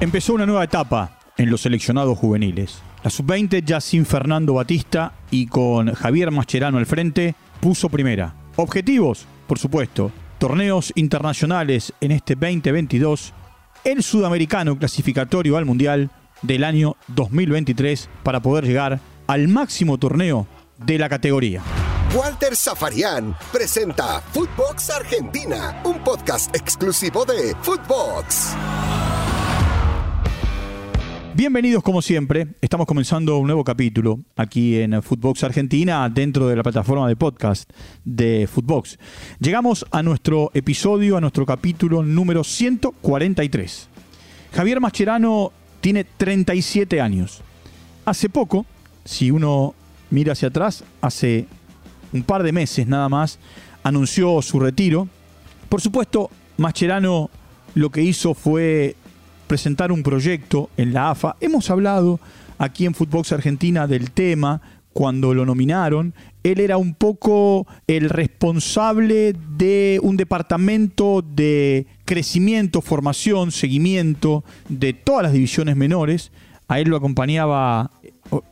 Empezó 0.00 0.32
una 0.32 0.46
nueva 0.46 0.64
etapa 0.64 1.18
en 1.36 1.50
los 1.50 1.60
seleccionados 1.60 2.16
juveniles. 2.16 2.80
La 3.04 3.10
sub-20 3.10 3.62
ya 3.62 3.82
sin 3.82 4.06
Fernando 4.06 4.54
Batista 4.54 5.12
y 5.30 5.46
con 5.46 5.92
Javier 5.92 6.30
Mascherano 6.30 6.78
al 6.78 6.86
frente 6.86 7.34
puso 7.60 7.90
primera. 7.90 8.34
Objetivos, 8.56 9.26
por 9.46 9.58
supuesto, 9.58 10.10
torneos 10.38 10.90
internacionales 10.96 11.92
en 12.00 12.12
este 12.12 12.34
2022, 12.34 13.34
el 13.84 14.02
sudamericano 14.02 14.78
clasificatorio 14.78 15.58
al 15.58 15.66
Mundial 15.66 16.08
del 16.40 16.64
año 16.64 16.96
2023 17.08 18.08
para 18.22 18.40
poder 18.40 18.64
llegar 18.64 19.00
al 19.26 19.48
máximo 19.48 19.98
torneo 19.98 20.46
de 20.78 20.98
la 20.98 21.10
categoría. 21.10 21.62
Walter 22.14 22.56
Zafarian 22.56 23.36
presenta 23.52 24.22
Footbox 24.32 24.88
Argentina, 24.88 25.82
un 25.84 26.02
podcast 26.02 26.56
exclusivo 26.56 27.26
de 27.26 27.54
Footbox. 27.60 28.56
Bienvenidos 31.40 31.82
como 31.82 32.02
siempre, 32.02 32.48
estamos 32.60 32.86
comenzando 32.86 33.38
un 33.38 33.46
nuevo 33.46 33.64
capítulo 33.64 34.20
aquí 34.36 34.78
en 34.78 35.02
Footbox 35.02 35.42
Argentina 35.42 36.06
dentro 36.10 36.46
de 36.46 36.54
la 36.54 36.62
plataforma 36.62 37.08
de 37.08 37.16
podcast 37.16 37.70
de 38.04 38.46
Footbox. 38.46 38.98
Llegamos 39.38 39.86
a 39.90 40.02
nuestro 40.02 40.50
episodio, 40.52 41.16
a 41.16 41.20
nuestro 41.22 41.46
capítulo 41.46 42.02
número 42.02 42.44
143. 42.44 43.88
Javier 44.52 44.80
Mascherano 44.82 45.50
tiene 45.80 46.04
37 46.04 47.00
años. 47.00 47.40
Hace 48.04 48.28
poco, 48.28 48.66
si 49.06 49.30
uno 49.30 49.74
mira 50.10 50.34
hacia 50.34 50.48
atrás, 50.48 50.84
hace 51.00 51.46
un 52.12 52.22
par 52.22 52.42
de 52.42 52.52
meses 52.52 52.86
nada 52.86 53.08
más, 53.08 53.38
anunció 53.82 54.42
su 54.42 54.60
retiro. 54.60 55.08
Por 55.70 55.80
supuesto, 55.80 56.28
Mascherano 56.58 57.30
lo 57.74 57.88
que 57.88 58.02
hizo 58.02 58.34
fue 58.34 58.94
presentar 59.50 59.90
un 59.90 60.04
proyecto 60.04 60.70
en 60.76 60.92
la 60.92 61.10
AFA. 61.10 61.34
Hemos 61.40 61.70
hablado 61.70 62.20
aquí 62.58 62.86
en 62.86 62.94
Footbox 62.94 63.32
Argentina 63.32 63.88
del 63.88 64.12
tema 64.12 64.62
cuando 64.92 65.34
lo 65.34 65.44
nominaron. 65.44 66.14
Él 66.44 66.60
era 66.60 66.76
un 66.76 66.94
poco 66.94 67.66
el 67.88 68.10
responsable 68.10 69.34
de 69.56 69.98
un 70.04 70.16
departamento 70.16 71.20
de 71.20 71.88
crecimiento, 72.04 72.80
formación, 72.80 73.50
seguimiento 73.50 74.44
de 74.68 74.92
todas 74.92 75.24
las 75.24 75.32
divisiones 75.32 75.74
menores. 75.74 76.30
A 76.68 76.78
él 76.78 76.88
lo 76.88 76.96
acompañaba 76.96 77.90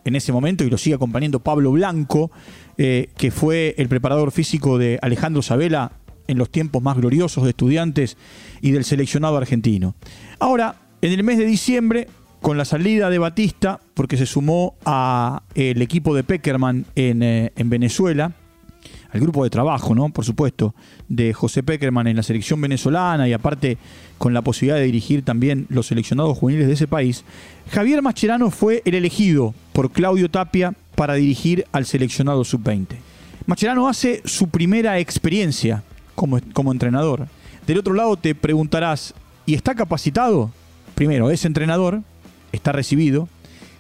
en 0.05 0.17
ese 0.17 0.33
momento 0.33 0.65
y 0.65 0.71
lo 0.71 0.79
sigue 0.79 0.97
acompañando 0.97 1.39
Pablo 1.39 1.71
Blanco, 1.71 2.33
eh, 2.77 3.11
que 3.17 3.31
fue 3.31 3.77
el 3.79 3.89
preparador 3.89 4.33
físico 4.33 4.79
de 4.79 4.99
Alejandro 5.01 5.43
Sabela 5.43 5.93
en 6.27 6.39
los 6.39 6.51
tiempos 6.51 6.83
más 6.83 6.97
gloriosos 6.97 7.45
de 7.45 7.51
estudiantes 7.51 8.17
y 8.61 8.73
del 8.73 8.83
seleccionado 8.83 9.37
argentino. 9.37 9.95
Ahora, 10.41 10.88
en 11.01 11.13
el 11.13 11.23
mes 11.23 11.39
de 11.39 11.45
diciembre, 11.45 12.09
con 12.41 12.57
la 12.57 12.65
salida 12.65 13.11
de 13.11 13.19
Batista, 13.19 13.81
porque 13.95 14.17
se 14.17 14.27
sumó 14.27 14.75
al 14.85 15.43
equipo 15.59 16.15
de 16.15 16.25
Peckerman 16.25 16.87
en, 16.95 17.23
eh, 17.23 17.53
en, 17.57 17.71
Venezuela, 17.71 18.33
al 19.11 19.21
grupo 19.21 19.45
de 19.45 19.51
trabajo, 19.51 19.95
¿no? 19.95 20.11
Por 20.11 20.25
supuesto, 20.25 20.75
de 21.09 21.33
José 21.33 21.63
Peckerman 21.63 22.07
en 22.07 22.17
la 22.17 22.23
selección 22.23 22.61
venezolana 22.61 23.29
y 23.29 23.33
aparte 23.33 23.79
con 24.19 24.35
la 24.35 24.43
posibilidad 24.43 24.77
de 24.77 24.85
dirigir 24.85 25.25
también 25.25 25.67
los 25.69 25.87
seleccionados 25.87 26.39
juveniles 26.39 26.69
de 26.69 26.75
ese 26.75 26.87
país, 26.87 27.25
Javier 27.71 28.03
Mascherano 28.03 28.51
fue 28.51 28.83
el 28.85 28.95
elegido 28.95 29.55
por 29.73 29.91
Claudio 29.91 30.31
Tapia 30.31 30.75
para 30.95 31.15
dirigir 31.15 31.65
al 31.73 31.87
seleccionado 31.87 32.45
sub-20. 32.45 32.97
Mascherano 33.47 33.89
hace 33.89 34.21
su 34.25 34.49
primera 34.49 34.99
experiencia 34.99 35.83
como, 36.15 36.39
como 36.53 36.73
entrenador. 36.73 37.29
Del 37.67 37.79
otro 37.79 37.95
lado 37.95 38.17
te 38.17 38.35
preguntarás, 38.35 39.15
¿y 39.47 39.55
está 39.55 39.75
capacitado? 39.75 40.51
Primero, 40.99 41.31
es 41.31 41.45
entrenador, 41.45 42.03
está 42.51 42.73
recibido. 42.73 43.29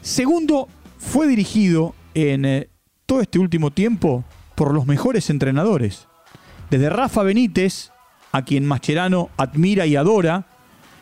Segundo, 0.02 0.69
fue 0.98 1.27
dirigido 1.27 1.97
en 2.14 2.44
eh, 2.44 2.69
todo 3.06 3.20
este 3.20 3.41
último 3.41 3.72
tiempo 3.72 4.22
por 4.55 4.73
los 4.73 4.86
mejores 4.86 5.28
entrenadores. 5.28 6.07
Desde 6.70 6.89
Rafa 6.89 7.24
Benítez, 7.24 7.90
a 8.30 8.42
quien 8.42 8.64
Mascherano 8.64 9.30
admira 9.36 9.84
y 9.84 9.96
adora, 9.96 10.46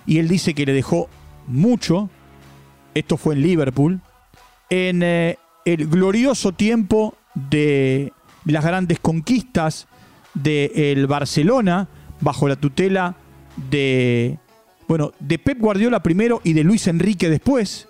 y 0.06 0.16
él 0.16 0.26
dice 0.26 0.54
que 0.54 0.64
le 0.64 0.72
dejó 0.72 1.10
mucho. 1.48 2.08
Esto 2.94 3.18
fue 3.18 3.34
en 3.34 3.42
Liverpool. 3.42 4.00
En 4.70 5.02
eh, 5.02 5.36
el 5.66 5.86
glorioso 5.86 6.52
tiempo 6.52 7.14
de 7.34 8.14
las 8.46 8.64
grandes 8.64 9.00
conquistas 9.00 9.86
del 10.32 11.06
Barcelona, 11.08 11.88
bajo 12.22 12.48
la 12.48 12.56
tutela 12.56 13.16
de 13.68 14.38
bueno, 14.88 15.12
de 15.18 15.38
Pep 15.38 15.58
Guardiola 15.58 16.02
primero 16.02 16.40
y 16.44 16.52
de 16.52 16.64
Luis 16.64 16.86
Enrique 16.86 17.28
después. 17.28 17.88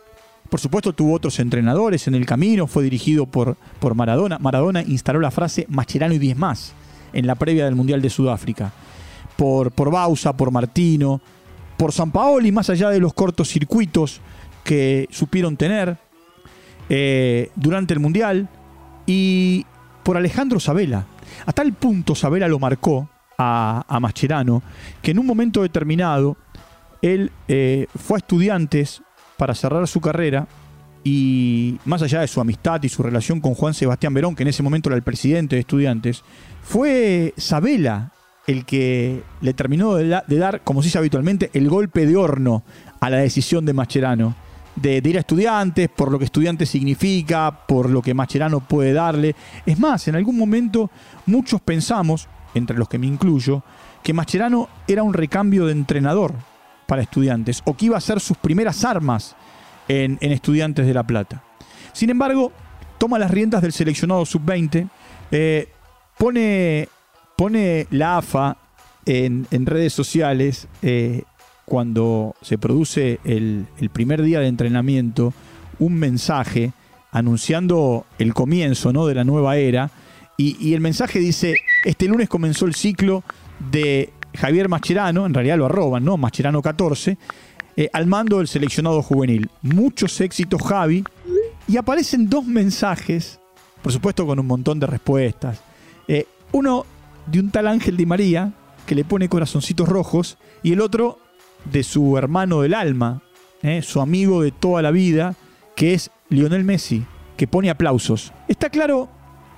Por 0.49 0.61
supuesto 0.61 0.93
tuvo 0.93 1.15
otros 1.15 1.39
entrenadores 1.41 2.07
en 2.07 2.15
el 2.15 2.25
camino, 2.25 2.67
fue 2.67 2.85
dirigido 2.85 3.27
por, 3.27 3.57
por 3.81 3.95
Maradona. 3.95 4.39
Maradona 4.39 4.83
instaló 4.83 5.21
la 5.21 5.31
frase 5.31 5.67
Mascherano 5.69 6.15
y 6.15 6.19
10 6.19 6.37
más 6.37 6.73
en 7.13 7.27
la 7.27 7.35
previa 7.35 7.65
del 7.65 7.75
Mundial 7.75 8.01
de 8.01 8.11
Sudáfrica. 8.11 8.73
Por, 9.37 9.73
por 9.73 9.91
Bausa, 9.91 10.37
por 10.37 10.51
Martino, 10.51 11.21
por 11.77 11.93
San 11.93 12.11
Paoli, 12.11 12.53
más 12.53 12.71
allá 12.71 12.91
de 12.91 13.01
los 13.01 13.13
cortos 13.13 13.49
circuitos 13.49 14.21
que 14.65 15.09
supieron 15.11 15.57
tener 15.57 15.99
eh, 16.89 17.51
durante 17.57 17.93
el 17.93 18.01
Mundial, 18.01 18.49
y 19.07 19.65
por 20.03 20.17
Alejandro 20.17 20.61
Sabela. 20.61 21.07
A 21.47 21.53
tal 21.53 21.73
punto 21.73 22.15
Sabela 22.15 22.49
lo 22.49 22.59
marcó 22.59 23.09
a, 23.39 23.85
a 23.89 24.13
que 25.03 25.11
en 25.11 25.19
un 25.19 25.27
momento 25.27 25.63
determinado 25.63 26.37
él 27.03 27.31
eh, 27.49 27.87
fue 27.97 28.17
a 28.17 28.19
estudiantes 28.19 29.03
para 29.37 29.55
cerrar 29.55 29.87
su 29.87 30.01
carrera 30.01 30.47
y 31.05 31.79
más 31.85 32.03
allá 32.03 32.21
de 32.21 32.27
su 32.27 32.41
amistad 32.41 32.83
y 32.83 32.89
su 32.89 33.03
relación 33.03 33.41
con 33.41 33.55
Juan 33.55 33.75
Sebastián 33.75 34.13
Verón, 34.13 34.35
que 34.35 34.43
en 34.43 34.49
ese 34.49 34.65
momento 34.65 34.89
era 34.89 34.97
el 34.97 35.03
presidente 35.03 35.55
de 35.55 35.61
estudiantes, 35.61 36.25
fue 36.63 37.33
Sabela 37.37 38.13
el 38.49 38.65
que 38.65 39.23
le 39.41 39.55
terminó 39.55 39.95
de, 39.95 40.09
dar, 40.09 40.63
como 40.63 40.83
se 40.83 40.87
dice 40.87 40.99
habitualmente, 40.99 41.51
el 41.53 41.69
golpe 41.69 42.07
de 42.07 42.17
horno 42.17 42.65
a 43.01 43.11
la 43.11 43.19
decisión 43.19 43.65
de 43.65 43.73
Mascherano. 43.73 44.35
De, 44.75 45.01
de, 45.01 45.11
ir 45.11 45.17
a 45.17 45.21
estudiantes, 45.21 45.89
por 45.89 46.13
lo 46.13 46.19
que 46.19 46.27
estudiante 46.27 46.67
significa, 46.67 47.67
por 47.67 47.89
lo 47.89 48.03
que 48.03 48.13
Mascherano 48.13 48.61
puede 48.61 48.93
darle. 48.93 49.35
Es 49.65 49.79
más, 49.79 50.07
en 50.07 50.17
algún 50.17 50.37
momento 50.37 50.91
muchos 51.25 51.61
pensamos, 51.61 52.29
entre 52.55 52.77
los 52.77 52.89
que 52.89 52.99
me 52.99 53.07
incluyo, 53.07 53.63
que 54.03 54.13
Mascherano 54.13 54.69
era 54.87 55.03
un 55.03 55.15
recambio 55.15 55.67
de 55.67 55.73
entrenador 55.73 56.35
para 56.87 57.03
estudiantes 57.03 57.63
o 57.65 57.77
que 57.77 57.87
iba 57.87 57.97
a 57.97 58.01
ser 58.01 58.21
sus 58.21 58.37
primeras 58.37 58.85
armas 58.85 59.37
en, 59.89 60.19
Estudiantes 60.21 60.87
de 60.87 60.95
La 60.95 61.05
Plata. 61.05 61.43
Sin 61.93 62.11
embargo, 62.11 62.53
toma 62.99 63.19
las 63.19 63.31
riendas 63.31 63.63
del 63.63 63.73
seleccionado 63.73 64.25
sub-20, 64.25 64.89
eh, 65.31 65.69
pone, 66.19 66.89
pone 67.37 67.87
la 67.91 68.19
AFA 68.19 68.57
en, 69.05 69.47
redes 69.67 69.93
sociales 69.93 70.69
eh, 70.83 71.23
cuando 71.65 72.35
se 72.43 72.59
produce 72.59 73.21
el, 73.25 73.67
primer 73.93 74.23
día 74.23 74.41
de 74.41 74.49
entrenamiento 74.49 75.33
un 75.79 75.95
mensaje 75.95 76.73
anunciando 77.13 78.07
el 78.19 78.35
comienzo 78.35 78.93
¿no? 78.93 79.07
de 79.07 79.15
la 79.15 79.25
nueva 79.25 79.57
era 79.57 79.91
y, 80.37 80.57
y 80.61 80.75
el 80.75 80.81
mensaje 80.81 81.19
dice, 81.19 81.55
este 81.85 82.07
lunes 82.07 82.29
comenzó 82.29 82.67
el 82.67 82.75
ciclo 82.75 83.23
de 83.71 84.13
Javier 84.37 84.69
Mascherano, 84.69 85.27
en 85.27 85.35
realidad 85.35 85.59
lo 85.59 85.67
arroban, 85.67 86.05
¿no? 86.05 86.17
Mascherano 86.17 86.63
14, 86.63 87.19
eh, 87.77 87.91
al 87.93 88.07
mando 88.07 88.39
del 88.39 88.49
seleccionado 88.49 89.03
juvenil. 89.03 89.51
Muchos 89.63 90.21
éxitos, 90.21 90.63
Javi. 90.63 91.05
Y 91.69 91.77
aparecen 91.77 92.29
dos 92.29 92.45
mensajes, 92.45 93.41
por 93.83 93.93
supuesto 93.93 94.27
con 94.27 94.39
un 94.39 94.47
montón 94.47 94.79
de 94.79 94.87
respuestas. 94.87 95.61
Eh, 96.09 96.27
uno 96.53 96.87
de 97.27 97.41
un 97.41 97.51
tal 97.51 97.67
Ángel 97.67 97.97
Di 97.97 98.07
María, 98.07 98.53
que 98.87 98.95
le 98.95 99.05
pone 99.05 99.29
corazoncitos 99.29 99.89
rojos, 99.89 100.39
y 100.63 100.73
el 100.73 100.81
otro 100.81 101.19
de 101.65 101.83
su 101.83 102.17
hermano 102.17 102.63
del 102.63 102.75
alma, 102.75 103.23
eh, 103.63 103.83
su 103.83 104.01
amigo 104.01 104.43
de 104.43 104.53
toda 104.53 104.81
la 104.83 104.91
vida, 104.91 105.35
que 105.75 105.95
es 105.95 106.11
Lionel 106.29 106.65
Messi, 106.65 107.05
que 107.37 107.49
pone 107.49 107.69
aplausos. 107.69 108.33
Está 108.49 108.71
claro 108.71 109.09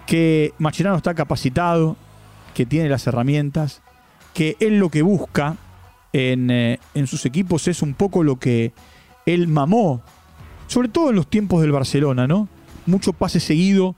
que 0.06 0.54
Mascherano 0.58 0.96
está 0.96 1.14
capacitado, 1.14 1.96
que 2.54 2.64
tiene 2.66 2.88
las 2.88 3.06
herramientas, 3.06 3.82
que 4.34 4.56
él 4.60 4.78
lo 4.78 4.90
que 4.90 5.02
busca 5.02 5.56
eh, 6.12 6.78
en, 6.94 7.06
sus 7.06 7.26
equipos 7.26 7.68
es 7.68 7.82
un 7.82 7.94
poco 7.94 8.22
lo 8.22 8.36
que 8.36 8.72
él 9.26 9.46
mamó, 9.48 10.02
sobre 10.66 10.88
todo 10.88 11.10
en 11.10 11.16
los 11.16 11.28
tiempos 11.28 11.60
del 11.60 11.72
Barcelona, 11.72 12.26
¿no? 12.26 12.48
Mucho 12.86 13.12
pase 13.12 13.40
seguido 13.40 13.94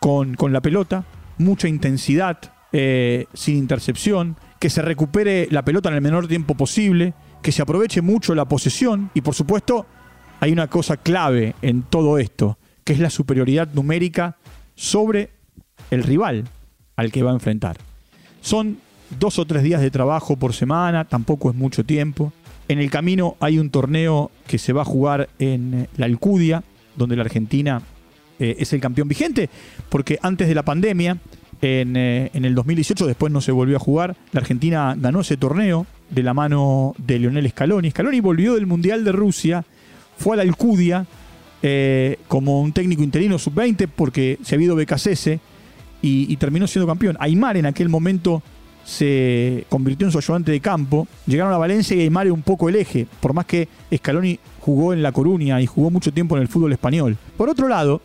con, 0.00 0.36
la 0.52 0.62
pelota, 0.62 1.04
mucha 1.38 1.68
intensidad 1.68 2.38
eh, 2.72 3.26
sin 3.34 3.56
intercepción, 3.56 4.36
que 4.58 4.70
se 4.70 4.82
recupere 4.82 5.48
la 5.50 5.64
pelota 5.64 5.90
en 5.90 5.96
el 5.96 6.00
menor 6.00 6.28
tiempo 6.28 6.54
posible, 6.54 7.14
que 7.42 7.52
se 7.52 7.62
aproveche 7.62 8.00
mucho 8.00 8.34
la 8.34 8.46
posesión 8.46 9.10
y 9.14 9.20
por 9.20 9.34
supuesto 9.34 9.86
hay 10.40 10.52
una 10.52 10.68
cosa 10.68 10.96
clave 10.96 11.54
en 11.62 11.82
todo 11.82 12.18
esto, 12.18 12.58
que 12.84 12.94
es 12.94 12.98
la 12.98 13.10
superioridad 13.10 13.68
numérica 13.72 14.38
sobre 14.74 15.30
el 15.90 16.02
rival 16.02 16.44
al 16.96 17.12
que 17.12 17.22
va 17.22 17.30
a 17.30 17.34
enfrentar. 17.34 17.76
Son 18.40 18.78
dos 19.18 19.38
o 19.38 19.46
tres 19.46 19.62
días 19.62 19.80
de 19.80 19.90
trabajo 19.90 20.36
por 20.36 20.52
semana, 20.52 21.04
tampoco 21.04 21.50
es 21.50 21.56
mucho 21.56 21.84
tiempo. 21.84 22.32
En 22.68 22.78
el 22.78 22.88
camino 22.88 23.36
hay 23.40 23.58
un 23.58 23.70
torneo 23.70 24.30
que 24.46 24.58
se 24.58 24.72
va 24.72 24.82
a 24.82 24.84
jugar 24.84 25.28
en 25.38 25.74
eh, 25.74 25.88
la 25.96 26.06
Alcudia, 26.06 26.62
donde 26.94 27.16
la 27.16 27.22
Argentina 27.22 27.82
eh, 28.38 28.56
es 28.58 28.72
el 28.72 28.80
campeón 28.80 29.08
vigente, 29.08 29.50
porque 29.88 30.18
antes 30.22 30.46
de 30.46 30.54
la 30.54 30.62
pandemia, 30.62 31.18
en, 31.62 31.96
eh, 31.96 32.30
en, 32.32 32.44
el 32.44 32.54
2018, 32.54 33.06
después 33.06 33.32
no 33.32 33.40
se 33.40 33.50
volvió 33.50 33.76
a 33.76 33.80
jugar, 33.80 34.16
la 34.32 34.40
Argentina 34.40 34.94
ganó 34.96 35.20
ese 35.20 35.36
torneo 35.36 35.86
de 36.10 36.22
la 36.22 36.32
mano 36.32 36.94
de 36.98 37.18
Lionel 37.18 37.50
Scaloni. 37.50 37.90
Scaloni 37.90 38.20
volvió 38.20 38.54
del 38.54 38.66
Mundial 38.66 39.04
de 39.04 39.12
Rusia, 39.12 39.64
fue 40.16 40.34
a 40.34 40.36
la 40.36 40.42
Alcudia 40.42 41.06
como 42.28 42.62
un 42.62 42.72
técnico 42.72 43.02
interino 43.02 43.38
sub-20 43.38 43.86
porque 43.94 44.38
se 44.42 44.54
había 44.54 44.66
ido 44.66 44.76
Becasese 44.76 45.40
y, 46.00 46.32
y 46.32 46.36
terminó 46.36 46.66
siendo 46.66 46.86
campeón. 46.86 47.18
Aymar 47.20 47.58
en 47.58 47.66
aquel 47.66 47.90
momento 47.90 48.42
se 48.84 49.66
convirtió 49.68 50.06
en 50.06 50.12
su 50.12 50.18
ayudante 50.18 50.52
de 50.52 50.60
campo. 50.60 51.06
Llegaron 51.26 51.52
a 51.52 51.58
Valencia 51.58 51.96
y 51.96 52.00
Aymar 52.00 52.30
un 52.30 52.42
poco 52.42 52.68
el 52.68 52.76
eje, 52.76 53.06
por 53.20 53.32
más 53.32 53.46
que 53.46 53.68
Scaloni 53.94 54.38
jugó 54.60 54.92
en 54.92 55.02
La 55.02 55.12
Coruña 55.12 55.60
y 55.60 55.66
jugó 55.66 55.90
mucho 55.90 56.12
tiempo 56.12 56.36
en 56.36 56.42
el 56.42 56.48
fútbol 56.48 56.72
español. 56.72 57.16
Por 57.36 57.48
otro 57.48 57.68
lado, 57.68 58.02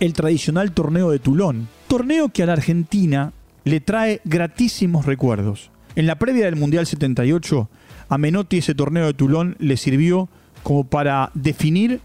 el 0.00 0.12
tradicional 0.12 0.72
torneo 0.72 1.10
de 1.10 1.18
Tulón. 1.18 1.68
Torneo 1.88 2.28
que 2.28 2.42
a 2.42 2.46
la 2.46 2.54
Argentina 2.54 3.32
le 3.64 3.80
trae 3.80 4.20
gratísimos 4.24 5.06
recuerdos. 5.06 5.70
En 5.96 6.06
la 6.06 6.18
previa 6.18 6.46
del 6.46 6.56
Mundial 6.56 6.86
78, 6.86 7.68
a 8.08 8.18
Menotti 8.18 8.58
ese 8.58 8.74
torneo 8.74 9.06
de 9.06 9.14
Tulón 9.14 9.56
le 9.58 9.76
sirvió 9.76 10.28
como 10.62 10.84
para 10.84 11.30
definir 11.34 12.00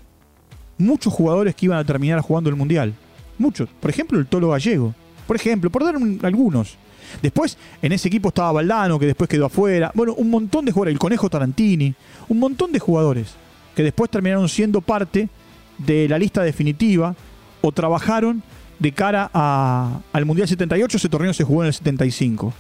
muchos 0.77 1.13
jugadores 1.13 1.55
que 1.55 1.65
iban 1.65 1.79
a 1.79 1.83
terminar 1.83 2.21
jugando 2.21 2.49
el 2.49 2.55
Mundial. 2.55 2.93
Muchos. 3.37 3.69
Por 3.79 3.89
ejemplo, 3.89 4.19
el 4.19 4.27
Tolo 4.27 4.49
Gallego. 4.49 4.93
Por 5.27 5.35
ejemplo, 5.35 5.69
por 5.69 5.83
dar 5.83 5.95
algunos. 6.23 6.77
Después, 7.21 7.57
en 7.81 7.91
ese 7.91 8.07
equipo 8.07 8.29
estaba 8.29 8.51
Valdano, 8.51 8.99
que 8.99 9.05
después 9.05 9.29
quedó 9.29 9.45
afuera. 9.45 9.91
Bueno, 9.93 10.13
un 10.15 10.29
montón 10.29 10.65
de 10.65 10.71
jugadores. 10.71 10.93
El 10.93 10.99
Conejo 10.99 11.29
Tarantini. 11.29 11.93
Un 12.27 12.39
montón 12.39 12.71
de 12.71 12.79
jugadores 12.79 13.35
que 13.75 13.83
después 13.83 14.09
terminaron 14.09 14.49
siendo 14.49 14.81
parte 14.81 15.29
de 15.77 16.07
la 16.09 16.19
lista 16.19 16.43
definitiva 16.43 17.15
o 17.61 17.71
trabajaron 17.71 18.43
de 18.79 18.91
cara 18.91 19.29
al 19.33 20.25
Mundial 20.25 20.47
78. 20.47 20.97
Ese 20.97 21.09
torneo 21.09 21.33
se 21.33 21.43
jugó 21.43 21.63
en 21.63 21.67
el 21.67 21.73
75. 21.73 22.53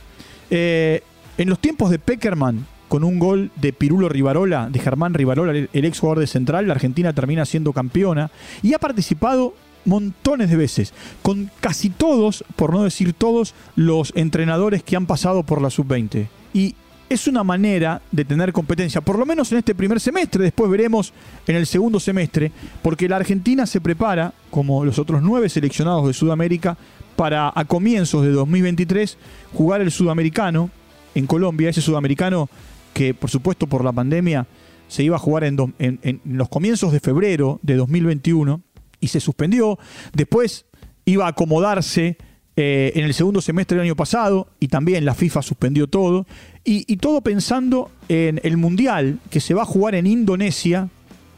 Eh, 0.49 1.01
en 1.37 1.49
los 1.49 1.59
tiempos 1.59 1.89
de 1.89 1.99
Peckerman, 1.99 2.65
con 2.87 3.03
un 3.03 3.19
gol 3.19 3.51
de 3.55 3.71
Pirulo 3.71 4.09
Rivarola, 4.09 4.69
de 4.69 4.79
Germán 4.79 5.13
Rivarola, 5.13 5.51
el 5.51 5.85
ex 5.85 5.99
jugador 5.99 6.19
de 6.19 6.27
Central, 6.27 6.67
la 6.67 6.73
Argentina 6.73 7.13
termina 7.13 7.45
siendo 7.45 7.71
campeona 7.71 8.31
y 8.63 8.73
ha 8.73 8.79
participado 8.79 9.53
montones 9.85 10.49
de 10.49 10.55
veces, 10.55 10.93
con 11.21 11.49
casi 11.59 11.89
todos, 11.89 12.43
por 12.55 12.73
no 12.73 12.83
decir 12.83 13.13
todos, 13.13 13.53
los 13.75 14.13
entrenadores 14.15 14.83
que 14.83 14.95
han 14.95 15.05
pasado 15.05 15.43
por 15.43 15.61
la 15.61 15.69
sub-20. 15.69 16.27
Y 16.53 16.75
es 17.09 17.27
una 17.27 17.43
manera 17.43 18.01
de 18.11 18.23
tener 18.23 18.53
competencia, 18.53 19.01
por 19.01 19.17
lo 19.17 19.25
menos 19.25 19.51
en 19.51 19.57
este 19.57 19.73
primer 19.73 19.99
semestre, 19.99 20.43
después 20.43 20.69
veremos 20.69 21.11
en 21.47 21.55
el 21.55 21.65
segundo 21.65 21.99
semestre, 21.99 22.51
porque 22.83 23.09
la 23.09 23.15
Argentina 23.15 23.65
se 23.65 23.81
prepara, 23.81 24.33
como 24.51 24.85
los 24.85 24.99
otros 24.99 25.21
nueve 25.21 25.49
seleccionados 25.49 26.05
de 26.05 26.13
Sudamérica, 26.13 26.77
para 27.15 27.51
a 27.53 27.65
comienzos 27.65 28.23
de 28.23 28.31
2023 28.31 29.17
jugar 29.53 29.81
el 29.81 29.91
sudamericano 29.91 30.69
en 31.15 31.25
Colombia, 31.25 31.69
ese 31.69 31.81
sudamericano 31.81 32.47
que 32.93 33.13
por 33.13 33.29
supuesto 33.29 33.67
por 33.67 33.83
la 33.83 33.91
pandemia 33.91 34.47
se 34.87 35.03
iba 35.03 35.17
a 35.17 35.19
jugar 35.19 35.43
en, 35.43 35.57
en 35.79 36.21
los 36.23 36.47
comienzos 36.47 36.93
de 36.93 36.99
febrero 36.99 37.59
de 37.61 37.75
2021 37.75 38.61
y 38.99 39.07
se 39.07 39.19
suspendió. 39.19 39.77
Después 40.13 40.65
iba 41.05 41.25
a 41.25 41.29
acomodarse 41.29 42.17
eh, 42.61 42.91
en 42.95 43.05
el 43.05 43.13
segundo 43.13 43.39
semestre 43.39 43.77
del 43.77 43.85
año 43.85 43.95
pasado 43.95 44.49
y 44.59 44.67
también 44.67 45.05
la 45.05 45.13
FIFA 45.13 45.41
suspendió 45.41 45.87
todo. 45.87 46.27
Y, 46.65 46.97
todo 46.97 47.21
pensando 47.21 47.89
en 48.09 48.41
el 48.43 48.57
Mundial 48.57 49.19
que 49.29 49.39
se 49.39 49.53
va 49.53 49.61
a 49.61 49.65
jugar 49.65 49.95
en 49.95 50.05
Indonesia 50.05 50.89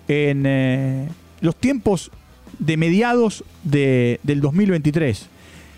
en 0.07 0.45
eh, 0.47 1.07
los 1.41 1.55
tiempos 1.55 2.09
de 2.57 2.75
mediados 2.75 3.43
de, 3.63 4.19
del 4.23 4.41
2023. 4.41 5.27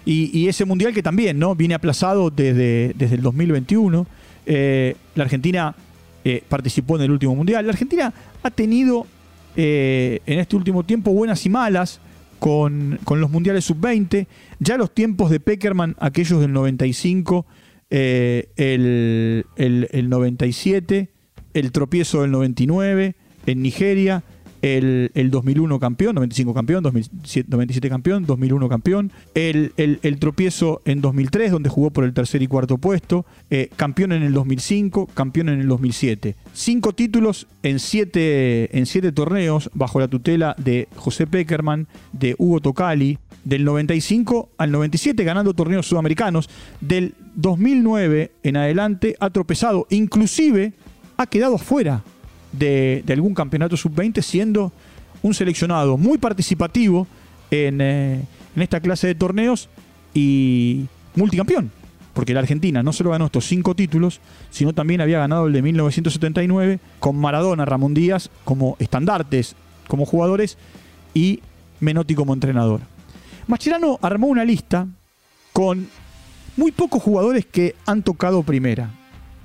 Y, 0.06 0.48
ese 0.48 0.64
Mundial 0.64 0.94
que 0.94 1.04
también 1.04 1.38
¿no? 1.38 1.56
viene 1.56 1.76
aplazado 1.76 2.30
desde, 2.30 2.94
desde 2.96 3.16
el 3.16 3.22
2021. 3.22 4.08
Eh, 4.46 4.96
la 5.16 5.26
Argentina 5.26 5.76
participó 6.48 6.96
en 6.96 7.02
el 7.02 7.12
último 7.12 7.36
Mundial. 7.36 7.66
La 7.66 7.74
Argentina 7.74 8.14
ha 8.42 8.50
tenido 8.50 9.06
en 9.56 10.40
este 10.40 10.56
último 10.56 10.84
tiempo 10.84 11.12
buenas 11.12 11.46
y 11.46 11.50
malas 11.50 12.02
con, 12.44 13.00
los 13.10 13.32
mundiales 13.32 13.64
sub-20. 13.66 14.28
Ya 14.60 14.78
los 14.78 14.94
tiempos 14.94 15.30
de 15.30 15.40
Peckerman, 15.40 15.96
aquellos 16.00 16.42
del 16.42 16.52
95, 16.52 17.46
eh, 17.90 18.50
el, 18.58 19.46
el, 19.56 19.88
el 19.92 20.10
97, 20.10 21.10
el 21.54 21.72
tropiezo 21.72 22.22
del 22.22 22.32
99 22.32 23.16
en 23.46 23.62
Nigeria 23.62 24.24
el, 24.64 25.30
2001 25.30 25.78
campeón, 25.80 26.16
95 26.16 26.54
campeón, 26.54 26.84
97 26.84 27.90
campeón, 27.90 28.26
2001 28.26 28.70
campeón, 28.70 29.12
el, 29.36 30.18
tropiezo 30.20 30.82
en 30.86 31.02
2003 31.02 31.52
donde 31.52 31.70
jugó 31.70 31.92
por 31.92 32.06
el 32.06 32.14
tercer 32.14 32.42
y 32.42 32.48
cuarto 32.48 32.78
puesto, 32.78 33.26
eh, 33.50 33.70
campeón 33.76 34.14
en 34.14 34.24
el 34.24 34.34
2005, 34.34 35.08
campeón 35.08 35.50
en 35.50 35.60
el 35.60 35.68
2007. 35.68 36.36
Cinco 36.54 36.94
títulos 36.94 37.48
en 37.62 37.80
siete, 37.80 38.76
en 38.78 38.86
siete 38.86 39.12
torneos 39.12 39.70
bajo 39.74 40.00
la 40.00 40.08
tutela 40.08 40.56
de 40.58 40.88
José 40.96 41.28
Peckerman, 41.28 41.88
de 42.14 42.36
Hugo 42.38 42.62
Tocali, 42.62 43.20
del 43.44 43.66
95 43.66 44.50
al 44.58 44.72
97 44.72 45.26
ganando 45.26 45.54
torneos 45.54 45.88
sudamericanos, 45.88 46.50
del 46.80 47.16
2009 47.36 48.32
en 48.44 48.56
adelante 48.56 49.18
ha 49.20 49.30
tropezado, 49.30 49.88
inclusive 49.90 50.72
ha 51.18 51.28
quedado 51.28 51.58
fuera 51.58 52.04
de, 52.54 53.04
algún 53.10 53.34
campeonato 53.34 53.76
sub-20, 53.76 54.22
siendo 54.22 54.72
un 55.22 55.34
seleccionado 55.34 55.98
muy 55.98 56.18
participativo 56.18 57.08
en, 57.52 57.82
eh, 57.82 58.22
en, 58.56 58.62
esta 58.62 58.80
clase 58.80 59.08
de 59.08 59.16
torneos 59.16 59.70
y 60.14 60.86
multicampeón. 61.16 61.72
Porque 62.14 62.34
la 62.34 62.42
Argentina 62.42 62.84
no 62.84 62.94
solo 62.94 63.10
ganó 63.10 63.26
estos 63.26 63.46
cinco 63.46 63.76
títulos, 63.76 64.22
sino 64.52 64.74
también 64.74 65.02
había 65.02 65.18
ganado 65.20 65.48
el 65.48 65.54
de 65.54 65.64
1979 65.64 66.80
con 67.00 67.18
Maradona, 67.18 67.66
Ramón 67.66 67.96
Díaz 67.96 68.30
como 68.44 68.78
estandartes, 68.80 69.56
como 69.88 70.06
jugadores 70.06 70.58
y 71.14 71.42
Menotti 71.80 72.14
como 72.14 72.34
entrenador. 72.34 72.82
Mascherano 73.48 73.98
armó 74.02 74.28
una 74.28 74.46
lista 74.46 74.88
con 75.54 75.88
muy 76.56 76.72
pocos 76.72 77.02
jugadores 77.02 77.46
que 77.46 77.76
han 77.86 78.04
tocado 78.04 78.44
primera. 78.44 78.92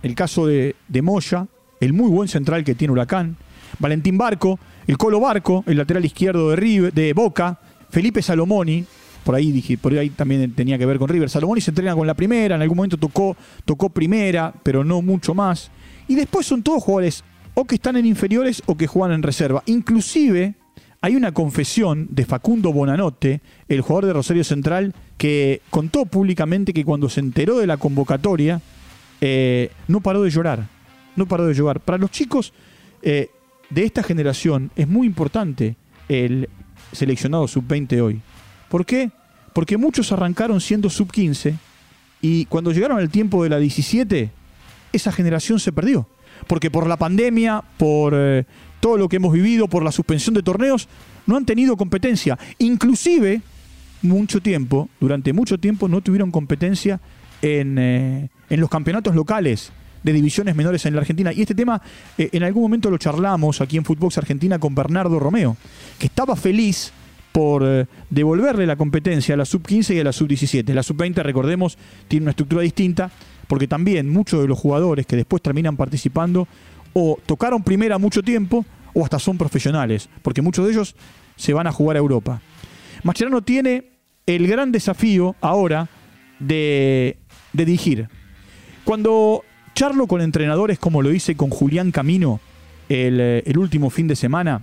El 0.03 0.15
caso 0.15 0.47
de, 0.47 0.77
de 0.89 1.03
Moya, 1.03 1.47
el 1.81 1.93
muy 1.93 2.09
buen 2.09 2.29
central 2.29 2.65
que 2.65 2.75
tiene 2.75 2.93
Huracán, 2.93 3.37
Valentín 3.79 4.19
Barco, 4.19 4.59
el 4.87 4.97
Colo 4.97 5.21
Barco, 5.21 5.65
el 5.67 5.77
lateral 5.77 6.05
izquierdo 6.05 6.51
de, 6.51 6.57
River, 6.57 6.93
de 6.93 7.13
Boca, 7.13 7.59
Felipe 7.91 8.23
Salomoni, 8.23 8.85
por 9.25 9.35
ahí 9.35 9.53
dije, 9.53 9.77
por 9.77 9.93
ahí 9.93 10.11
también 10.11 10.53
tenía 10.53 10.79
que 10.79 10.87
ver 10.87 10.99
con 10.99 11.09
River. 11.09 11.29
Salomoni 11.29 11.61
se 11.61 11.71
entrena 11.71 11.95
con 11.95 12.07
la 12.07 12.15
primera, 12.15 12.57
en 12.57 12.63
algún 12.63 12.77
momento 12.77 12.97
tocó, 12.97 13.37
tocó 13.65 13.91
primera, 13.91 14.55
pero 14.63 14.85
no 14.85 15.03
mucho 15.03 15.35
más. 15.35 15.71
Y 16.07 16.15
después 16.15 16.47
son 16.47 16.63
todos 16.63 16.83
jugadores 16.83 17.23
o 17.55 17.65
que 17.65 17.75
están 17.75 17.97
en 17.97 18.07
inferiores 18.07 18.63
o 18.67 18.77
que 18.77 18.87
juegan 18.87 19.15
en 19.15 19.23
reserva. 19.23 19.63
Inclusive 19.67 20.55
hay 21.01 21.15
una 21.15 21.33
confesión 21.33 22.09
de 22.11 22.25
Facundo 22.25 22.73
Bonanote, 22.73 23.43
el 23.69 23.83
jugador 23.83 24.07
de 24.07 24.13
Rosario 24.15 24.45
Central, 24.45 24.95
que 25.19 25.61
contó 25.71 26.07
públicamente 26.07 26.73
que 26.73 26.85
cuando 26.85 27.09
se 27.09 27.21
enteró 27.21 27.59
de 27.59 27.67
la 27.67 27.77
convocatoria, 27.77 28.63
eh, 29.21 29.71
no 29.89 30.01
paró 30.01 30.23
de 30.23 30.31
llorar 30.31 30.78
no 31.19 31.27
paró 31.27 31.47
de 31.47 31.55
llover. 31.55 31.81
Para 31.81 31.99
los 31.99 32.11
chicos 32.11 32.53
eh, 33.03 33.31
de 33.71 33.85
esta 33.85 34.03
generación 34.03 34.71
es 34.77 34.89
muy 34.89 35.07
importante 35.07 35.77
el 36.09 36.49
seleccionado 36.93 37.47
sub-20 37.47 38.01
hoy. 38.01 38.21
¿Por 38.69 38.87
qué? 38.87 39.11
Porque 39.53 39.77
muchos 39.77 40.13
arrancaron 40.13 40.61
siendo 40.61 40.89
sub-15 40.89 41.55
y 42.21 42.47
cuando 42.47 42.73
llegaron 42.73 42.99
al 42.99 43.11
tiempo 43.11 43.43
de 43.43 43.51
la 43.51 43.59
17, 43.59 44.31
esa 44.93 45.13
generación 45.13 45.61
se 45.61 45.73
perdió. 45.73 46.07
Porque 46.47 46.71
por 46.71 46.87
la 46.87 46.97
pandemia, 46.97 47.63
por 47.77 48.15
eh, 48.17 48.45
todo 48.81 48.97
lo 48.97 49.09
que 49.09 49.17
hemos 49.17 49.33
vivido, 49.33 49.69
por 49.69 49.83
la 49.83 49.93
suspensión 49.93 50.35
de 50.35 50.43
torneos, 50.43 50.89
no 51.27 51.37
han 51.37 51.45
tenido 51.45 51.77
competencia. 51.77 52.39
Inclusive, 52.59 53.43
mucho 54.03 54.41
tiempo, 54.41 54.89
durante 55.01 55.33
mucho 55.33 55.59
tiempo, 55.59 55.89
no 55.89 56.01
tuvieron 56.01 56.31
competencia 56.31 57.01
en, 57.43 57.79
eh, 57.79 58.29
en 58.49 58.61
los 58.61 58.71
campeonatos 58.71 59.15
locales 59.15 59.73
de 60.03 60.13
divisiones 60.13 60.55
menores 60.57 60.85
en 60.87 60.95
la 60.95 61.01
Argentina. 61.01 61.33
Y 61.33 61.43
este 61.43 61.55
tema 61.55 61.81
eh, 62.17 62.31
en 62.33 62.43
algún 62.43 62.63
momento 62.63 62.91
lo 62.91 62.99
charlamos 62.99 63.61
aquí 63.61 63.77
en 63.77 63.85
Footbox 63.85 64.19
Argentina 64.19 64.59
con 64.59 64.75
Bernardo 64.75 65.19
Romeo, 65.19 65.57
que 65.99 66.07
estaba 66.07 66.37
feliz 66.37 66.93
por 67.33 67.63
eh, 67.65 67.87
devolverle 68.11 68.67
la 68.67 68.77
competencia 68.77 69.35
a 69.35 69.37
la 69.37 69.45
sub-15 69.45 69.95
y 69.95 70.01
a 70.01 70.05
la 70.05 70.13
sub-17. 70.13 70.73
La 70.73 70.83
sub-20, 70.83 71.23
recordemos, 71.23 71.79
tiene 72.09 72.25
una 72.25 72.31
estructura 72.31 72.63
distinta, 72.63 73.11
porque 73.47 73.69
también 73.69 74.09
muchos 74.09 74.43
de 74.43 74.49
los 74.49 74.59
jugadores 74.59 75.07
que 75.07 75.17
después 75.17 75.43
terminan 75.43 75.77
participando 75.77 76.49
o 76.93 77.19
tocaron 77.27 77.63
primera 77.63 77.99
mucho 77.99 78.23
tiempo 78.23 78.65
o 78.95 79.05
hasta 79.05 79.19
son 79.19 79.39
profesionales, 79.39 80.09
porque 80.23 80.43
muchos 80.43 80.65
de 80.67 80.73
ellos 80.73 80.97
se 81.37 81.53
van 81.53 81.67
a 81.67 81.73
jugar 81.73 81.97
a 81.97 82.01
Europa. 82.01 82.41
Mascherano 83.05 83.43
tiene 83.43 83.85
el 84.27 84.47
gran 84.49 84.73
desafío 84.73 85.37
ahora 85.41 85.89
de, 86.41 87.19
de 87.53 87.65
dirigir. 87.65 88.09
Cuando 88.85 89.45
charlo 89.79 90.09
con 90.09 90.21
entrenadores 90.21 90.77
como 90.81 91.03
lo 91.03 91.13
hice 91.13 91.37
con 91.37 91.51
Julián 91.51 91.93
Camino, 91.93 92.41
el, 92.89 93.21
eh, 93.21 93.45
el 93.47 93.59
último 93.59 93.91
fin 93.91 94.09
de 94.09 94.17
semana, 94.17 94.63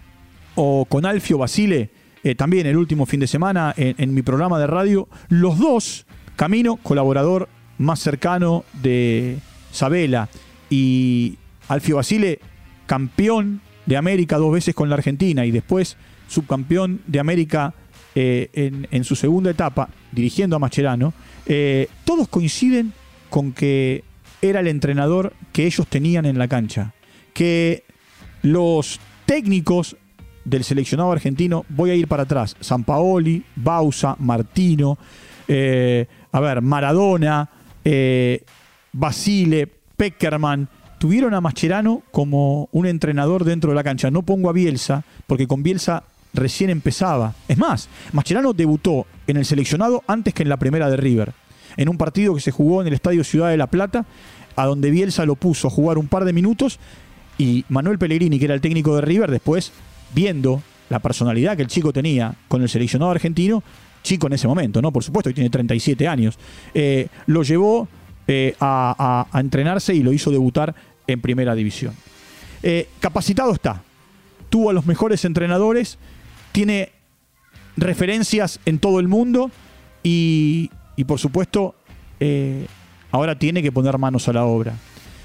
o 0.55 0.83
con 0.83 1.05
Alfio 1.05 1.37
Basile, 1.37 1.89
eh, 2.21 2.35
también 2.35 2.67
el 2.67 2.75
último 2.75 3.05
fin 3.05 3.21
de 3.21 3.27
semana 3.27 3.73
en, 3.77 4.13
mi 4.13 4.23
programa 4.23 4.59
de 4.59 4.67
radio, 4.67 5.07
los 5.29 5.57
dos, 5.57 6.05
Camino, 6.35 6.75
colaborador 6.75 7.47
más 7.77 8.01
cercano 8.01 8.65
de 8.73 9.37
Sabela, 9.71 10.27
y 10.69 11.37
Alfio 11.69 11.95
Basile, 11.95 12.39
campeón 12.85 13.61
de 13.85 13.95
América 13.95 14.35
dos 14.35 14.51
veces 14.51 14.75
con 14.75 14.89
la 14.89 14.95
Argentina 14.95 15.45
y 15.45 15.51
después 15.51 15.95
subcampeón 16.27 16.99
de 17.07 17.21
América 17.21 17.73
eh, 18.15 18.49
en, 18.51 18.85
en 18.91 19.05
su 19.05 19.15
segunda 19.15 19.49
etapa, 19.49 19.87
dirigiendo 20.11 20.57
a 20.57 20.59
Mascherano, 20.59 21.13
eh, 21.45 21.87
todos 22.03 22.27
coinciden 22.27 22.91
con 23.29 23.53
que 23.53 24.03
era 24.41 24.59
el 24.59 24.67
entrenador 24.67 25.33
que 25.51 25.65
ellos 25.65 25.87
tenían 25.87 26.25
en 26.25 26.37
la 26.37 26.47
cancha. 26.47 26.93
Que 27.33 27.83
los 28.41 28.99
técnicos 29.25 29.97
del 30.43 30.63
seleccionado 30.63 31.11
argentino, 31.11 31.65
voy 31.69 31.89
a 31.89 31.95
ir 31.95 32.07
para 32.07 32.23
atrás, 32.23 32.55
Sampaoli, 32.59 33.43
Bausa, 33.55 34.15
Martino, 34.19 34.97
eh, 35.47 36.05
a 36.31 36.39
ver, 36.39 36.61
Maradona, 36.61 37.49
eh, 37.83 38.43
Basile, 38.93 39.67
Peckerman, 39.97 40.69
tuvieron 40.97 41.33
a 41.33 41.41
Mascherano 41.41 42.03
como 42.11 42.69
un 42.71 42.85
entrenador 42.85 43.43
dentro 43.43 43.71
de 43.71 43.75
la 43.75 43.83
cancha. 43.83 44.11
No 44.11 44.21
pongo 44.21 44.49
a 44.49 44.53
Bielsa, 44.53 45.03
porque 45.27 45.47
con 45.47 45.63
Bielsa 45.63 46.03
recién 46.33 46.69
empezaba. 46.69 47.33
Es 47.47 47.57
más, 47.57 47.89
Mascherano 48.11 48.53
debutó 48.53 49.05
en 49.27 49.37
el 49.37 49.45
seleccionado 49.45 50.03
antes 50.07 50.33
que 50.33 50.43
en 50.43 50.49
la 50.49 50.57
primera 50.57 50.89
de 50.89 50.97
River, 50.97 51.33
en 51.77 51.89
un 51.89 51.97
partido 51.97 52.33
que 52.35 52.41
se 52.41 52.51
jugó 52.51 52.81
en 52.81 52.87
el 52.87 52.93
Estadio 52.93 53.23
Ciudad 53.23 53.49
de 53.49 53.57
La 53.57 53.67
Plata, 53.67 54.05
a 54.55 54.65
donde 54.65 54.91
Bielsa 54.91 55.25
lo 55.25 55.35
puso 55.35 55.67
a 55.67 55.71
jugar 55.71 55.97
un 55.97 56.07
par 56.07 56.25
de 56.25 56.33
minutos 56.33 56.79
y 57.37 57.65
Manuel 57.69 57.97
Pellegrini, 57.97 58.39
que 58.39 58.45
era 58.45 58.53
el 58.53 58.61
técnico 58.61 58.95
de 58.95 59.01
River, 59.01 59.29
después, 59.29 59.71
viendo 60.13 60.61
la 60.89 60.99
personalidad 60.99 61.57
que 61.57 61.63
el 61.63 61.67
chico 61.67 61.91
tenía 61.91 62.35
con 62.47 62.61
el 62.61 62.69
seleccionado 62.69 63.11
argentino, 63.11 63.63
chico 64.03 64.27
en 64.27 64.33
ese 64.33 64.47
momento, 64.47 64.81
¿no? 64.81 64.91
Por 64.91 65.03
supuesto 65.03 65.29
que 65.29 65.33
tiene 65.33 65.49
37 65.49 66.07
años, 66.07 66.37
eh, 66.73 67.07
lo 67.25 67.43
llevó 67.43 67.87
eh, 68.27 68.55
a, 68.59 69.27
entrenarse 69.33 69.93
y 69.93 70.03
lo 70.03 70.13
hizo 70.13 70.31
debutar 70.31 70.75
en 71.07 71.21
primera 71.21 71.55
división. 71.55 71.93
Eh, 72.63 72.87
capacitado 72.99 73.51
está, 73.51 73.81
tuvo 74.49 74.69
a 74.69 74.73
los 74.73 74.85
mejores 74.85 75.25
entrenadores, 75.25 75.97
tiene 76.51 76.91
referencias 77.77 78.59
en 78.65 78.79
todo 78.79 78.99
el 78.99 79.07
mundo 79.07 79.51
y, 80.03 80.69
y 80.95 81.03
por 81.03 81.19
supuesto 81.19 81.75
eh, 82.19 82.67
ahora 83.11 83.37
tiene 83.37 83.61
que 83.61 83.71
poner 83.71 83.97
manos 83.97 84.27
a 84.27 84.33
la 84.33 84.45
obra. 84.45 84.73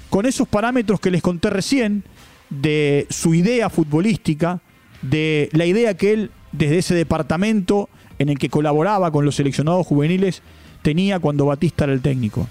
Con 0.09 0.25
esos 0.25 0.47
parámetros 0.47 0.99
que 0.99 1.11
les 1.11 1.21
conté 1.21 1.49
recién, 1.49 2.03
de 2.49 3.07
su 3.09 3.33
idea 3.33 3.69
futbolística, 3.69 4.59
de 5.01 5.49
la 5.53 5.65
idea 5.65 5.95
que 5.95 6.13
él 6.13 6.31
desde 6.51 6.79
ese 6.79 6.95
departamento 6.95 7.89
en 8.19 8.29
el 8.29 8.37
que 8.37 8.49
colaboraba 8.49 9.09
con 9.11 9.25
los 9.25 9.35
seleccionados 9.35 9.87
juveniles 9.87 10.43
tenía 10.81 11.19
cuando 11.19 11.45
Batista 11.45 11.85
era 11.85 11.93
el 11.93 12.01
técnico. 12.01 12.47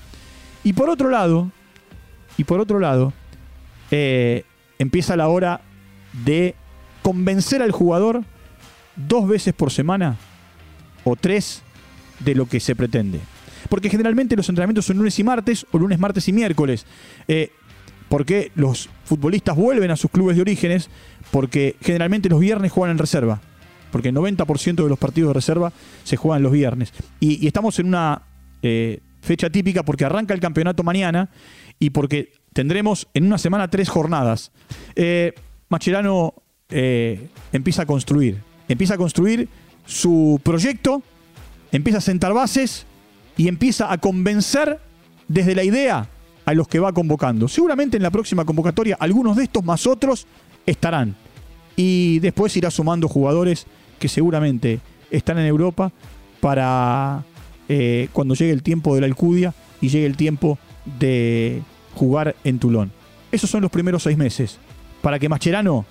Y 0.64 0.72
por 0.72 0.88
otro 0.88 1.10
lado, 1.10 1.50
y 2.38 2.44
por 2.44 2.60
otro 2.60 2.80
lado, 2.80 3.12
eh, 3.90 4.44
empieza 4.78 5.16
la 5.16 5.28
hora 5.28 5.60
de 6.24 6.54
convencer 7.02 7.62
al 7.62 7.70
jugador 7.70 8.24
dos 8.96 9.28
veces 9.28 9.54
por 9.54 9.70
semana 9.70 10.16
o 11.04 11.16
tres 11.16 11.62
de 12.20 12.34
lo 12.34 12.46
que 12.46 12.60
se 12.60 12.76
pretende. 12.76 13.20
Porque 13.68 13.90
generalmente 13.90 14.36
los 14.36 14.48
entrenamientos 14.48 14.86
son 14.86 14.98
lunes 14.98 15.18
y 15.18 15.24
martes 15.24 15.66
o 15.70 15.78
lunes, 15.78 15.98
martes 15.98 16.28
y 16.28 16.32
miércoles. 16.32 16.86
Eh, 17.28 17.50
porque 18.08 18.50
los 18.56 18.88
futbolistas 19.04 19.56
vuelven 19.56 19.90
a 19.92 19.96
sus 19.96 20.10
clubes 20.10 20.34
de 20.34 20.42
orígenes, 20.42 20.90
porque 21.30 21.76
generalmente 21.80 22.28
los 22.28 22.40
viernes 22.40 22.72
juegan 22.72 22.92
en 22.92 22.98
reserva. 22.98 23.40
Porque 23.92 24.08
el 24.08 24.16
90% 24.16 24.82
de 24.82 24.88
los 24.88 24.98
partidos 24.98 25.30
de 25.30 25.34
reserva 25.34 25.72
se 26.02 26.16
juegan 26.16 26.42
los 26.42 26.52
viernes. 26.52 26.92
Y, 27.20 27.46
estamos 27.46 27.78
en 27.78 27.86
una 27.86 28.22
eh, 28.62 29.00
fecha 29.20 29.50
típica 29.50 29.84
porque 29.84 30.04
arranca 30.04 30.34
el 30.34 30.40
campeonato 30.40 30.82
mañana 30.82 31.30
y 31.78 31.90
porque 31.90 32.32
tendremos 32.52 33.08
en 33.14 33.26
una 33.26 33.38
semana 33.38 33.68
tres 33.68 33.88
jornadas. 33.88 34.50
Eh, 34.96 35.32
Mascherano 35.68 36.34
eh, 36.68 37.28
empieza 37.52 37.82
a 37.82 37.86
construir. 37.86 38.38
Empieza 38.68 38.94
a 38.94 38.98
construir 38.98 39.48
su 39.86 40.40
proyecto, 40.42 41.02
empieza 41.72 41.98
a 41.98 42.02
sentar 42.02 42.32
bases 42.32 42.86
y 43.36 43.48
empieza 43.48 43.92
a 43.92 43.98
convencer 43.98 44.80
desde 45.28 45.54
la 45.54 45.64
idea 45.64 46.08
a 46.44 46.54
los 46.54 46.68
que 46.68 46.78
va 46.78 46.92
convocando. 46.92 47.48
Seguramente 47.48 47.96
en 47.96 48.02
la 48.02 48.10
próxima 48.10 48.44
convocatoria 48.44 48.96
algunos 48.98 49.36
de 49.36 49.44
estos 49.44 49.64
más 49.64 49.86
otros 49.86 50.26
estarán. 50.66 51.14
Y 51.76 52.18
después 52.18 52.56
irá 52.56 52.70
sumando 52.70 53.08
jugadores 53.08 53.66
que 53.98 54.08
seguramente 54.08 54.80
están 55.10 55.38
en 55.38 55.46
Europa 55.46 55.92
para 56.40 57.24
eh, 57.68 58.08
cuando 58.12 58.34
llegue 58.34 58.52
el 58.52 58.62
tiempo 58.62 58.94
de 58.94 59.02
la 59.02 59.06
Alcudia 59.06 59.54
y 59.80 59.88
llegue 59.88 60.06
el 60.06 60.16
tiempo 60.16 60.58
de 60.98 61.62
jugar 61.94 62.34
en 62.44 62.58
Tulón. 62.58 62.90
Esos 63.30 63.48
son 63.48 63.62
los 63.62 63.70
primeros 63.70 64.02
seis 64.02 64.18
meses. 64.18 64.58
Para 65.02 65.18
que 65.18 65.28
Mascherano 65.28 65.86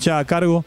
ya 0.00 0.18
a 0.18 0.24
cargo, 0.24 0.64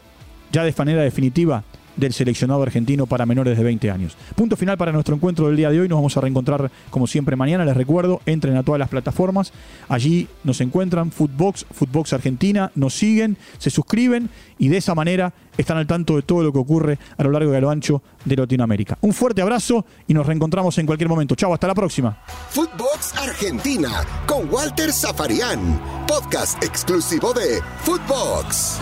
ya 0.52 0.62
de 0.62 0.74
manera 0.78 1.02
definitiva, 1.02 1.64
del 1.96 2.12
seleccionado 2.12 2.62
argentino 2.62 3.06
para 3.06 3.26
menores 3.26 3.56
de 3.56 3.64
20 3.64 3.90
años. 3.90 4.16
Punto 4.34 4.56
final 4.56 4.76
para 4.76 4.92
nuestro 4.92 5.14
encuentro 5.14 5.46
del 5.46 5.56
día 5.56 5.70
de 5.70 5.80
hoy. 5.80 5.88
Nos 5.88 5.98
vamos 5.98 6.16
a 6.16 6.20
reencontrar 6.20 6.70
como 6.90 7.06
siempre 7.06 7.36
mañana. 7.36 7.64
Les 7.64 7.76
recuerdo, 7.76 8.20
entren 8.26 8.56
a 8.56 8.62
todas 8.62 8.78
las 8.78 8.88
plataformas. 8.88 9.52
Allí 9.88 10.28
nos 10.42 10.60
encuentran 10.60 11.10
Footbox, 11.10 11.66
Footbox 11.70 12.12
Argentina. 12.12 12.70
Nos 12.74 12.94
siguen, 12.94 13.36
se 13.58 13.70
suscriben 13.70 14.30
y 14.58 14.68
de 14.68 14.78
esa 14.78 14.94
manera 14.94 15.32
están 15.56 15.76
al 15.76 15.86
tanto 15.86 16.16
de 16.16 16.22
todo 16.22 16.42
lo 16.42 16.52
que 16.52 16.58
ocurre 16.58 16.98
a 17.16 17.22
lo 17.22 17.30
largo 17.30 17.52
y 17.52 17.56
a 17.56 17.60
lo 17.60 17.70
ancho 17.70 18.02
de 18.24 18.36
Latinoamérica. 18.36 18.98
Un 19.00 19.12
fuerte 19.12 19.42
abrazo 19.42 19.84
y 20.06 20.14
nos 20.14 20.26
reencontramos 20.26 20.76
en 20.78 20.86
cualquier 20.86 21.08
momento. 21.08 21.34
Chau, 21.34 21.52
hasta 21.52 21.66
la 21.66 21.74
próxima. 21.74 22.18
Footbox 22.50 23.16
Argentina 23.16 24.04
con 24.26 24.50
Walter 24.52 24.92
Zafarian, 24.92 25.80
podcast 26.06 26.62
exclusivo 26.62 27.32
de 27.32 27.60
Footbox. 27.82 28.80